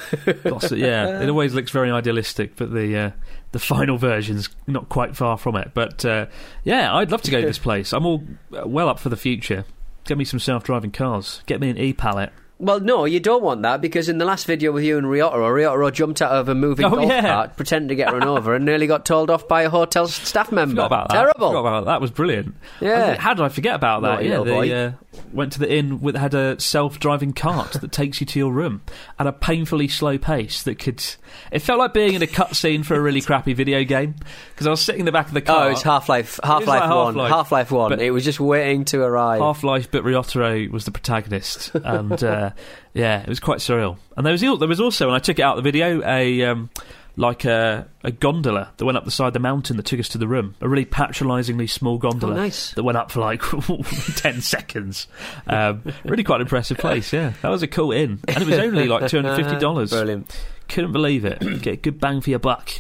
[0.73, 3.11] yeah, it always looks very idealistic, but the uh,
[3.53, 5.73] the final version's not quite far from it.
[5.75, 6.27] But uh,
[6.65, 7.93] yeah, I'd love to go to this place.
[7.93, 8.25] I'm all
[8.57, 9.65] uh, well up for the future.
[10.05, 11.43] Get me some self-driving cars.
[11.47, 12.33] Get me an e-pallet.
[12.63, 15.51] Well no you don't want that because in the last video with you and Ryotaro
[15.53, 17.21] Ryotaro jumped out of a moving Oh, golf yeah.
[17.21, 20.51] cart pretending to get run over and nearly got told off by a hotel staff
[20.51, 21.15] member Forgot about that.
[21.15, 21.91] terrible about that.
[21.91, 22.55] That was brilliant.
[22.81, 23.17] Yeah.
[23.19, 24.23] How did I forget about that?
[24.25, 24.93] Naughty yeah, they uh,
[25.33, 28.83] went to the inn with had a self-driving cart that takes you to your room
[29.19, 30.63] at a painfully slow pace.
[30.63, 31.05] That could.
[31.51, 34.15] It felt like being in a cutscene for a really crappy video game
[34.55, 35.67] because I was sitting in the back of the car.
[35.67, 37.91] Oh, it's Half-Life, Half-Life like One, Half-Life, Half-Life One.
[37.91, 39.41] but- it was just waiting to arrive.
[39.41, 42.51] Half Life, but Ryotaro was the protagonist, and uh,
[42.95, 43.97] yeah, it was quite surreal.
[44.17, 46.45] And there was there was also, when I took it out of the video, a
[46.45, 46.71] um,
[47.17, 50.09] like a, a gondola that went up the side of the mountain that took us
[50.11, 50.55] to the room.
[50.61, 52.73] A really patronisingly small gondola Oh, nice.
[52.73, 53.43] that went up for like
[54.17, 55.07] ten seconds.
[55.47, 57.13] Um, really quite an impressive place.
[57.13, 59.91] Yeah, that was a cool inn, and it was only like two hundred fifty dollars.
[59.93, 60.35] Brilliant.
[60.69, 61.39] Couldn't believe it.
[61.63, 62.71] Get a good bang for your buck.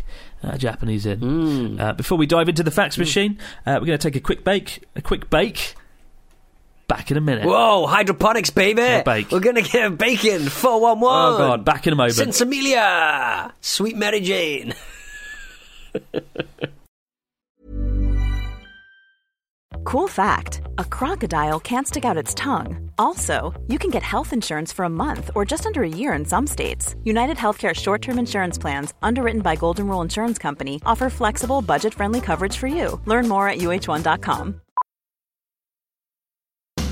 [0.43, 1.21] Uh, Japanese inn.
[1.21, 1.81] Mm.
[1.81, 4.43] Uh, before we dive into the fax machine, uh, we're going to take a quick
[4.43, 4.83] bake.
[4.97, 5.77] A quick bake.
[6.92, 7.46] Back in a minute.
[7.46, 8.83] Whoa, hydroponics, baby!
[8.83, 9.31] Yeah, bake.
[9.31, 10.48] We're gonna get bacon.
[10.48, 11.35] Four one one.
[11.35, 12.14] Oh god, back in a moment.
[12.14, 14.74] Sinsemilla, sweet Mary Jane.
[19.85, 22.90] Cool fact a crocodile can't stick out its tongue.
[22.98, 26.24] Also, you can get health insurance for a month or just under a year in
[26.24, 26.94] some states.
[27.05, 31.94] United Healthcare short term insurance plans, underwritten by Golden Rule Insurance Company, offer flexible, budget
[31.94, 33.00] friendly coverage for you.
[33.07, 34.62] Learn more at uh1.com.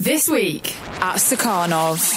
[0.00, 2.14] This week at Stakhanov.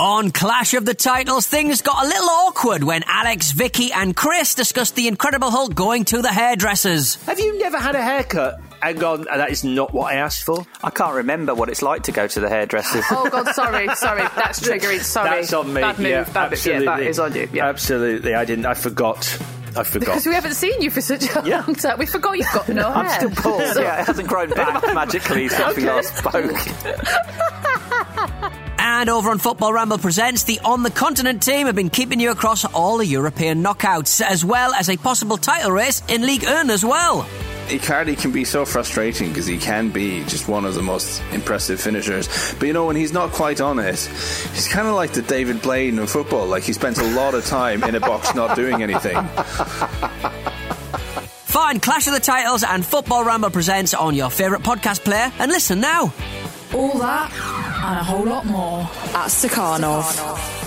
[0.00, 4.56] On Clash of the Titles, things got a little awkward when Alex, Vicky, and Chris
[4.56, 7.14] discussed the Incredible Hulk going to the hairdressers.
[7.26, 10.42] Have you never had a haircut and gone, "Oh, that is not what I asked
[10.42, 10.66] for?
[10.82, 13.04] I can't remember what it's like to go to the hairdressers.
[13.08, 15.00] Oh God, sorry, sorry, that's triggering.
[15.00, 15.80] Sorry, That's on me.
[15.80, 16.08] Bad move.
[16.08, 16.66] yeah, bad move.
[16.66, 16.86] Yeah, absolutely.
[16.86, 17.48] that is on you.
[17.52, 17.68] Yeah.
[17.68, 18.34] Absolutely.
[18.34, 18.66] I didn't.
[18.66, 19.38] I forgot.
[19.76, 20.06] I forgot.
[20.06, 21.60] Because we haven't seen you for such a Yeah.
[21.66, 21.98] long time.
[21.98, 23.30] We forgot you've got no I'm hair.
[23.30, 23.60] still bald.
[23.76, 26.52] yeah, it hasn't grown back magically since we last spoke.
[28.86, 32.30] And over on Football Ramble Presents, the On the Continent team have been keeping you
[32.30, 36.68] across all the European knockouts, as well as a possible title race in Ligue 1
[36.70, 37.26] as well.
[37.68, 41.80] Icardi can be so frustrating because he can be just one of the most impressive
[41.80, 42.28] finishers.
[42.58, 45.62] But you know, when he's not quite on it, he's kind of like the David
[45.62, 46.46] Blaine of football.
[46.46, 49.16] Like he spends a lot of time in a box not doing anything.
[51.46, 55.50] Find Clash of the Titles and Football Ramble Presents on your favourite podcast player and
[55.50, 56.12] listen now.
[56.74, 60.62] All that and a whole lot more at Stakhanov.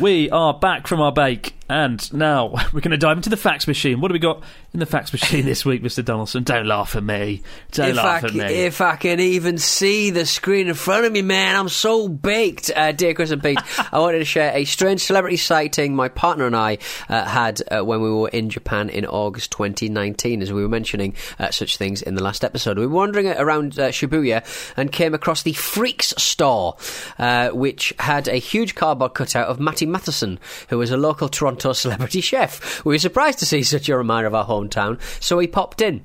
[0.00, 3.66] We are back from our bake, and now we're going to dive into the fax
[3.66, 4.00] machine.
[4.00, 4.42] What do we got
[4.74, 6.04] in the fax machine this week, Mr.
[6.04, 6.42] Donaldson?
[6.42, 7.42] Don't laugh at me.
[7.70, 8.42] Don't if I, laugh at me.
[8.42, 12.72] if I can even see the screen in front of me, man, I'm so baked.
[12.74, 13.60] Uh, dear Chris and Pete,
[13.92, 17.84] I wanted to share a strange celebrity sighting my partner and I uh, had uh,
[17.84, 22.02] when we were in Japan in August 2019, as we were mentioning uh, such things
[22.02, 22.76] in the last episode.
[22.76, 24.44] We were wandering around uh, Shibuya
[24.76, 26.76] and came across the Freaks store,
[27.20, 31.72] uh, which had a huge cardboard cutout of Matty Matheson, who was a local Toronto
[31.74, 32.84] celebrity chef.
[32.84, 36.02] We were surprised to see such a reminder of our hometown, so we popped in.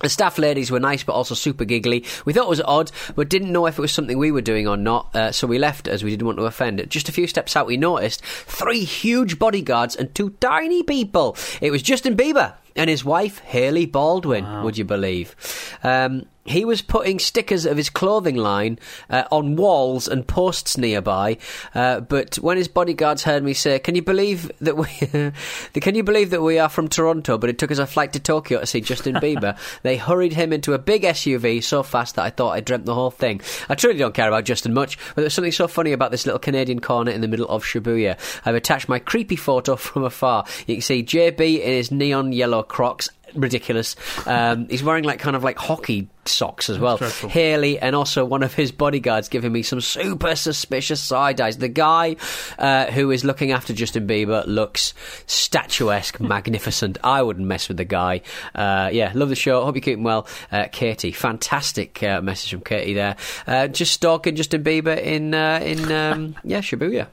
[0.00, 2.04] The staff ladies were nice but also super giggly.
[2.24, 4.68] We thought it was odd, but didn't know if it was something we were doing
[4.68, 6.80] or not, uh, so we left as we didn't want to offend.
[6.80, 6.90] It.
[6.90, 11.36] Just a few steps out, we noticed three huge bodyguards and two tiny people.
[11.62, 15.36] It was Justin Bieber and his wife, Hailey Baldwin, would you believe?
[15.82, 21.38] Um, he was putting stickers of his clothing line uh, on walls and posts nearby.
[21.74, 24.86] Uh, but when his bodyguards heard me say, "Can you believe that we?
[25.80, 28.20] can you believe that we are from Toronto?" But it took us a flight to
[28.20, 29.56] Tokyo to see Justin Bieber.
[29.82, 32.94] they hurried him into a big SUV so fast that I thought I dreamt the
[32.94, 33.40] whole thing.
[33.68, 36.38] I truly don't care about Justin much, but there's something so funny about this little
[36.38, 38.18] Canadian corner in the middle of Shibuya.
[38.44, 40.44] I've attached my creepy photo from afar.
[40.66, 43.96] You can see JB in his neon yellow Crocs ridiculous.
[44.26, 46.96] Um, he's wearing like kind of like hockey socks as well.
[46.98, 51.58] Hailey and also one of his bodyguards giving me some super suspicious side eyes.
[51.58, 52.16] The guy
[52.58, 54.94] uh, who is looking after Justin Bieber looks
[55.26, 56.98] statuesque, magnificent.
[57.02, 58.22] I wouldn't mess with the guy.
[58.54, 59.64] Uh, yeah, love the show.
[59.64, 61.12] Hope you're keeping well, uh, Katie.
[61.12, 63.16] Fantastic uh, message from Katie there.
[63.46, 67.08] Uh, just stalking Justin Bieber in uh, in um, yeah Shibuya.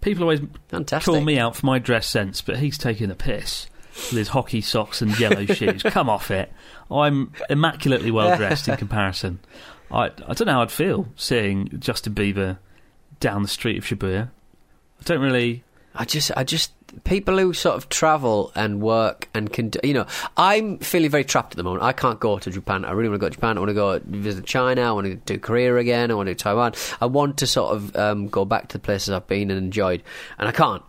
[0.00, 1.10] People always Fantastic.
[1.10, 4.60] call me out for my dress sense, but he's taking the piss with his hockey
[4.60, 5.82] socks and yellow shoes.
[5.82, 6.52] Come off it.
[6.90, 9.40] I'm immaculately well dressed in comparison.
[9.90, 12.58] I, I don't know how I'd feel seeing Justin Bieber
[13.20, 14.28] down the street of Shibuya.
[14.28, 15.62] I don't really.
[15.94, 16.72] I just, I just,
[17.04, 21.22] people who sort of travel and work and can, do- you know, I'm feeling very
[21.22, 21.84] trapped at the moment.
[21.84, 22.84] I can't go to Japan.
[22.84, 23.56] I really want to go to Japan.
[23.56, 24.82] I want to go visit China.
[24.82, 26.10] I want to do Korea again.
[26.10, 26.72] I want to do Taiwan.
[27.00, 30.02] I want to sort of um, go back to the places I've been and enjoyed,
[30.36, 30.82] and I can't.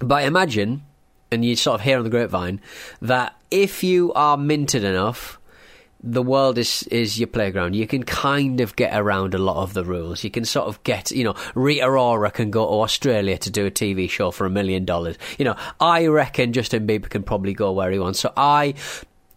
[0.00, 0.84] But I imagine,
[1.30, 2.60] and you sort of hear on the grapevine,
[3.02, 5.38] that if you are minted enough,
[6.02, 7.74] the world is is your playground.
[7.74, 10.22] You can kind of get around a lot of the rules.
[10.22, 13.66] You can sort of get, you know, Rita Ora can go to Australia to do
[13.66, 15.16] a TV show for a million dollars.
[15.38, 18.20] You know, I reckon Justin Bieber can probably go where he wants.
[18.20, 18.74] So I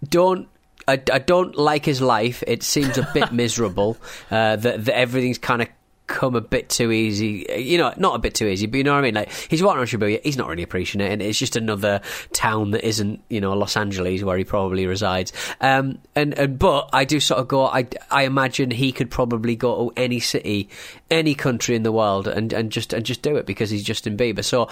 [0.07, 0.47] don't.
[0.87, 2.43] I, I don't like his life.
[2.47, 3.97] It seems a bit miserable.
[4.31, 5.67] Uh, that, that everything's kind of
[6.11, 7.45] come a bit too easy.
[7.57, 9.15] You know, not a bit too easy, but you know what I mean.
[9.15, 12.01] Like he's walking around Shibuya, he's not really appreciating it, and it's just another
[12.33, 15.31] town that isn't you know Los Angeles where he probably resides.
[15.61, 17.65] Um, and and but I do sort of go.
[17.65, 20.69] I I imagine he could probably go to any city,
[21.09, 24.17] any country in the world, and and just and just do it because he's Justin
[24.17, 24.43] Bieber.
[24.43, 24.69] So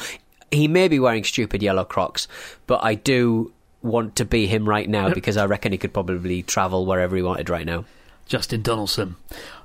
[0.52, 2.28] he may be wearing stupid yellow Crocs,
[2.68, 6.44] but I do want to be him right now because I reckon he could probably
[6.44, 7.86] travel wherever he wanted right now.
[8.30, 9.16] Justin Donaldson.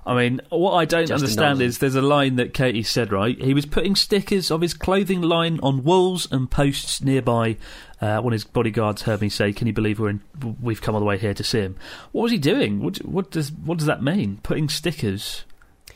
[0.06, 1.66] I mean, what I don't Justin understand Donaldson.
[1.66, 3.40] is there's a line that Katie said, right?
[3.40, 7.58] He was putting stickers of his clothing line on walls and posts nearby.
[8.00, 10.22] Uh, one of his bodyguards heard me say, "Can you believe we're in,
[10.60, 11.76] we've come all the way here to see him?"
[12.12, 12.82] What was he doing?
[12.82, 14.40] What, what does what does that mean?
[14.42, 15.44] Putting stickers?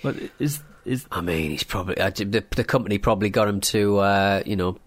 [0.03, 1.07] What is is?
[1.11, 4.79] I mean, he's probably uh, the, the company probably got him to uh, you know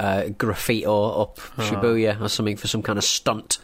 [0.00, 1.62] uh, graffiti up Ah.
[1.62, 3.58] Shibuya or something for some kind of stunt.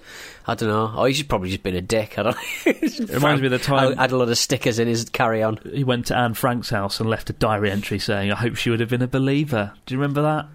[0.47, 0.93] I don't know.
[0.95, 2.19] Oh, he's probably just been a dick.
[2.19, 2.37] I don't.
[2.37, 2.43] know.
[2.67, 5.43] It reminds me of the time- I had a lot of stickers in his carry
[5.43, 5.59] on.
[5.73, 8.69] He went to Anne Frank's house and left a diary entry saying, "I hope she
[8.71, 10.47] would have been a believer." Do you remember that?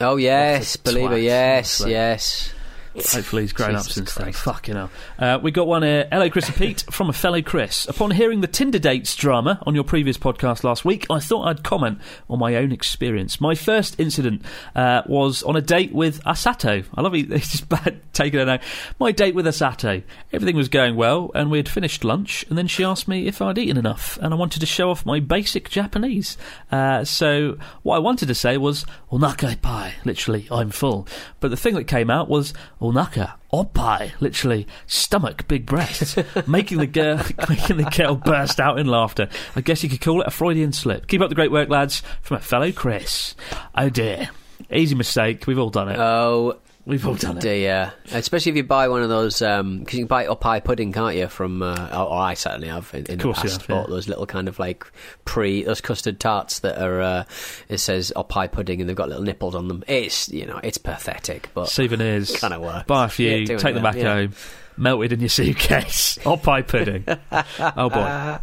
[0.00, 1.14] Oh yes, believer.
[1.16, 2.52] twat, Yes, yes.
[2.96, 4.24] Hopefully he's grown up Jesus since then.
[4.24, 4.42] Christ.
[4.44, 4.90] Fucking hell.
[5.18, 6.08] Uh, we got one here.
[6.10, 7.86] Hello, Chris and Pete, from a fellow Chris.
[7.88, 11.62] Upon hearing the Tinder dates drama on your previous podcast last week, I thought I'd
[11.62, 13.40] comment on my own experience.
[13.40, 14.42] My first incident
[14.74, 16.84] uh, was on a date with Asato.
[16.94, 17.30] I love it.
[17.32, 18.60] He's just bad taking it out.
[18.98, 20.02] My date with Asato.
[20.32, 23.42] Everything was going well, and we had finished lunch, and then she asked me if
[23.42, 26.36] I'd eaten enough, and I wanted to show off my basic Japanese.
[26.72, 31.06] Uh, so what I wanted to say was, Onakai pai, literally, I'm full.
[31.40, 32.54] But the thing that came out was,
[32.92, 36.16] Onaka, opai, literally, stomach, big breasts,
[36.46, 39.28] making the girl making the girl burst out in laughter.
[39.54, 41.06] I guess you could call it a Freudian slip.
[41.06, 43.34] Keep up the great work, lads, from a fellow Chris.
[43.74, 44.30] Oh dear.
[44.70, 45.98] Easy mistake, we've all done it.
[45.98, 47.42] Oh, we've all done it.
[47.42, 47.92] dear.
[48.12, 51.14] Especially if you buy one of those, because you can buy up high pudding, can't
[51.16, 51.26] you?
[51.28, 53.60] From, uh, or, I certainly have in, in Of course the you past.
[53.62, 53.76] have, yeah.
[53.76, 54.86] Bought those little kind of like
[55.24, 57.24] pre, those custard tarts that are, uh,
[57.68, 59.84] it says up high pudding and they've got little nipples on them.
[59.86, 62.36] It's, you know, it's pathetic, but Souvenirs.
[62.38, 62.86] kind of works.
[62.86, 64.14] Buy a few, Yeah, take them back yeah.
[64.14, 64.32] home,
[64.76, 66.18] melted in your suitcase.
[66.26, 67.04] Or pie pudding.
[67.58, 68.38] oh boy.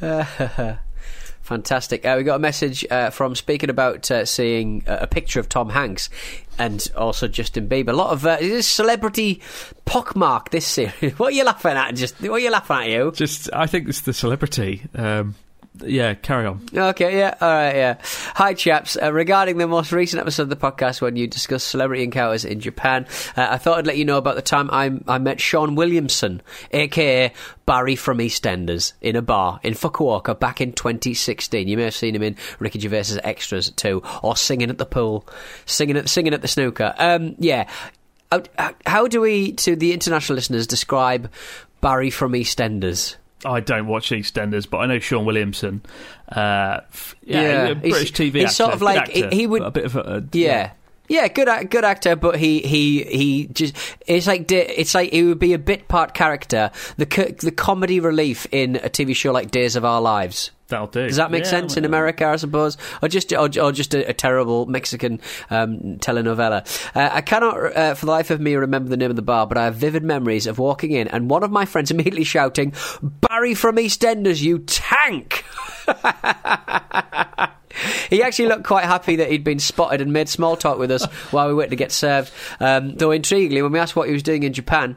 [1.44, 2.06] Fantastic.
[2.06, 5.68] Uh, we got a message uh, from speaking about uh, seeing a picture of Tom
[5.68, 6.08] Hanks
[6.58, 7.90] and also Justin Bieber.
[7.90, 9.42] A lot of uh, this celebrity
[9.84, 11.12] pockmark this series.
[11.18, 11.94] what are you laughing at?
[11.96, 12.88] Just what are you laughing at?
[12.88, 13.12] You?
[13.12, 14.84] Just, I think it's the celebrity.
[14.94, 15.34] Um,
[15.82, 16.64] yeah, carry on.
[16.72, 17.98] Okay, yeah, all right, yeah.
[18.34, 18.96] Hi, chaps.
[19.00, 22.60] Uh, regarding the most recent episode of the podcast when you discussed celebrity encounters in
[22.60, 23.06] Japan,
[23.36, 26.42] uh, I thought I'd let you know about the time I, I met Shaun Williamson,
[26.70, 27.32] aka
[27.66, 31.66] Barry from EastEnders, in a bar in Fukuoka back in 2016.
[31.66, 35.26] You may have seen him in Ricky Gervais's Extras too, or singing at the pool,
[35.66, 36.94] singing at singing at the snooker.
[36.98, 37.68] Um, yeah.
[38.30, 41.30] How, how do we, to the international listeners, describe
[41.80, 43.16] Barry from EastEnders?
[43.44, 45.82] I don't watch EastEnders, but I know Shaun Williamson.
[46.30, 48.54] Uh, f- yeah, Yeah, British he's- TV he's actor.
[48.54, 50.70] sort of like- actor, he- he would- a bit of a, a Yeah.
[51.06, 53.76] Yeah, good, good actor, but he, he, he just,
[54.06, 58.46] it's like, it's like, he would be a bit part character, the, the comedy relief
[58.50, 60.50] in a TV show like Days of Our Lives.
[60.68, 61.06] That'll do.
[61.06, 62.78] Does that make Yeah, sense in America, I suppose?
[63.02, 66.64] Or just, or, or just a, a terrible Mexican um, telenovela?
[66.96, 69.46] Uh, I cannot, uh, for the life of me, remember the name of the bar,
[69.46, 72.72] but I have vivid memories of walking in and one of my friends immediately shouting,
[73.02, 75.44] Barry from EastEnders, you tank!
[78.10, 81.04] He actually looked quite happy that he'd been spotted and made small talk with us
[81.30, 82.32] while we waited to get served.
[82.60, 84.96] Um, though intriguingly, when we asked what he was doing in Japan,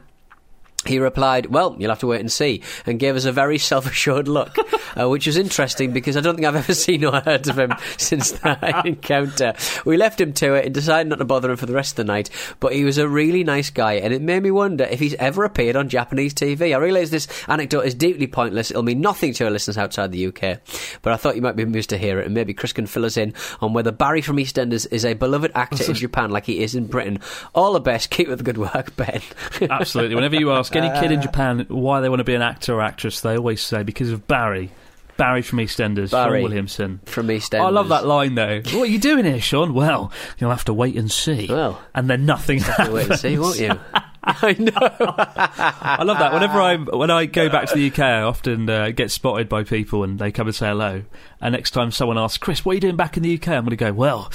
[0.86, 3.86] he replied, Well, you'll have to wait and see, and gave us a very self
[3.86, 4.56] assured look,
[4.98, 7.72] uh, which was interesting because I don't think I've ever seen or heard of him
[7.96, 9.54] since that encounter.
[9.84, 12.06] We left him to it and decided not to bother him for the rest of
[12.06, 15.00] the night, but he was a really nice guy, and it made me wonder if
[15.00, 16.74] he's ever appeared on Japanese TV.
[16.74, 20.26] I realise this anecdote is deeply pointless, it'll mean nothing to our listeners outside the
[20.26, 20.60] UK,
[21.02, 23.04] but I thought you might be amused to hear it, and maybe Chris can fill
[23.04, 26.62] us in on whether Barry from EastEnders is a beloved actor in Japan like he
[26.62, 27.18] is in Britain.
[27.54, 29.22] All the best, keep up the good work, Ben.
[29.60, 30.14] Absolutely.
[30.14, 32.74] Whenever you ask any kid Uh, in Japan why they want to be an actor
[32.74, 34.70] or actress, they always say because of Barry.
[35.16, 37.00] Barry from EastEnders, Barry Shaun Williamson.
[37.06, 37.60] from EastEnders.
[37.66, 38.60] I love that line though.
[38.66, 39.74] what are you doing here, Shaun?
[39.74, 41.48] Well, you'll have to wait and see.
[41.48, 42.90] Well, and then nothing happens.
[42.90, 43.72] Wait and see, won't you?
[44.24, 44.72] I know.
[44.76, 46.32] I love that.
[46.32, 49.64] Whenever I when I go back to the UK, I often uh, get spotted by
[49.64, 51.04] people and they come and say hello.
[51.40, 53.48] And next time someone asks, Chris, what are you doing back in the UK?
[53.48, 54.30] I'm going to go, well,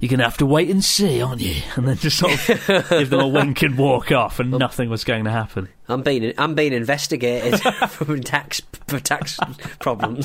[0.00, 1.62] you're going to have to wait and see, aren't you?
[1.76, 5.04] And then just sort of give them a wink and walk off, and nothing was
[5.04, 5.68] going to happen.
[5.88, 7.60] I'm being I'm being investigated
[7.90, 9.38] for tax for tax
[9.80, 10.24] problems.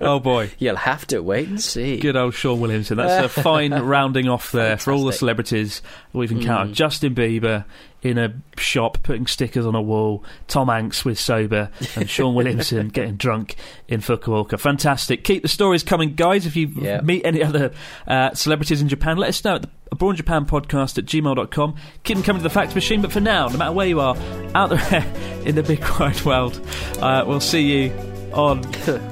[0.00, 0.50] Oh boy.
[0.58, 1.98] You'll have to wait and see.
[1.98, 2.98] Good old Shaun Williamson.
[2.98, 5.82] That's a fine rounding off there for all the celebrities
[6.12, 6.74] we've encountered.
[6.74, 7.64] Justin Bieber
[8.02, 12.88] in a shop putting stickers on a wall, Tom Hanks with sober, and Shaun Williamson
[12.92, 13.56] getting drunk
[13.88, 14.58] in Fukuoka.
[14.58, 15.24] Fantastic.
[15.24, 16.46] Keep the stories coming, guys.
[16.46, 16.68] If you
[17.02, 17.72] meet any other
[18.06, 21.76] uh, celebrities in Japan, let us know at the Abroad Japan podcast at gmail.com.
[22.04, 24.16] Keep them coming to the fax machine, but for now, no matter where you are,
[24.54, 26.60] out there in the big wide world,
[27.00, 27.92] uh, we'll see you
[28.32, 28.62] on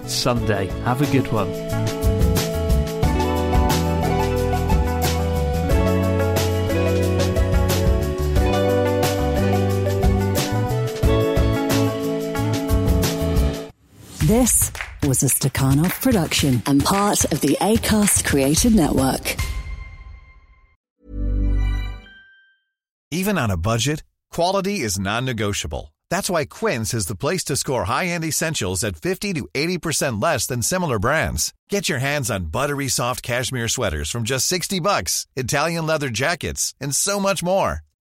[0.08, 0.66] Sunday.
[0.84, 2.27] Have a good one.
[14.38, 14.70] This
[15.02, 19.34] was a Stakhanov production and part of the ACAST Creative Network.
[23.10, 25.92] Even on a budget, quality is non-negotiable.
[26.08, 30.46] That's why Quince is the place to score high-end essentials at 50 to 80% less
[30.46, 31.52] than similar brands.
[31.68, 36.76] Get your hands on buttery soft cashmere sweaters from just 60 bucks, Italian leather jackets,
[36.80, 37.82] and so much more.